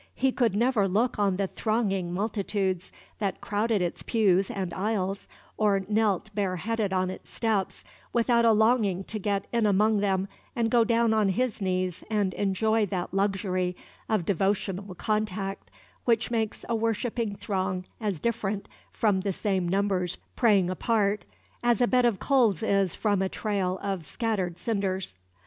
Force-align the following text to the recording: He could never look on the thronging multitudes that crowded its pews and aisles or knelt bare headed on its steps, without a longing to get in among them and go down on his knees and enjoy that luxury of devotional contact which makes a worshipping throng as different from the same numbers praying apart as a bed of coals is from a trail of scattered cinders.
He 0.15 0.31
could 0.31 0.55
never 0.55 0.87
look 0.87 1.19
on 1.19 1.35
the 1.37 1.45
thronging 1.45 2.11
multitudes 2.11 2.91
that 3.19 3.39
crowded 3.39 3.83
its 3.83 4.01
pews 4.01 4.49
and 4.49 4.73
aisles 4.73 5.27
or 5.57 5.81
knelt 5.87 6.33
bare 6.33 6.55
headed 6.55 6.91
on 6.91 7.11
its 7.11 7.29
steps, 7.29 7.83
without 8.11 8.43
a 8.43 8.51
longing 8.51 9.03
to 9.03 9.19
get 9.19 9.45
in 9.51 9.67
among 9.67 9.99
them 9.99 10.27
and 10.55 10.71
go 10.71 10.83
down 10.83 11.13
on 11.13 11.29
his 11.29 11.61
knees 11.61 12.03
and 12.09 12.33
enjoy 12.33 12.87
that 12.87 13.13
luxury 13.13 13.75
of 14.09 14.25
devotional 14.25 14.95
contact 14.95 15.69
which 16.05 16.31
makes 16.31 16.65
a 16.67 16.73
worshipping 16.75 17.35
throng 17.35 17.85
as 17.99 18.19
different 18.19 18.67
from 18.91 19.19
the 19.19 19.31
same 19.31 19.69
numbers 19.69 20.17
praying 20.35 20.67
apart 20.71 21.25
as 21.61 21.79
a 21.79 21.85
bed 21.85 22.05
of 22.05 22.17
coals 22.17 22.63
is 22.63 22.95
from 22.95 23.21
a 23.21 23.29
trail 23.29 23.77
of 23.83 24.07
scattered 24.07 24.57
cinders. 24.57 25.15